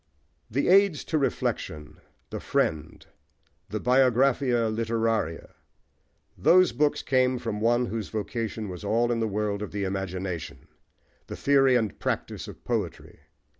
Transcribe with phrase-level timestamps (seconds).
[0.49, 1.99] The Aids to Reflection,
[2.31, 3.05] The Friend,
[3.69, 5.51] The Biographia Literaria:
[6.35, 10.67] those books came from one whose vocation was in the world of the imagination,
[11.27, 13.19] the theory and practice of poetry.